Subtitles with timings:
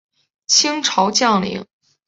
[0.47, 1.67] 清朝将领。